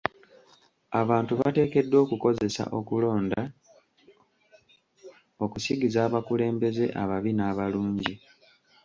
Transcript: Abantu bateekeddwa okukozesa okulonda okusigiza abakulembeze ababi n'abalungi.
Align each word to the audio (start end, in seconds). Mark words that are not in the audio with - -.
Abantu 1.01 1.33
bateekeddwa 1.39 1.97
okukozesa 2.05 2.63
okulonda 2.79 3.41
okusigiza 5.43 5.99
abakulembeze 6.07 6.85
ababi 7.01 7.31
n'abalungi. 7.35 8.13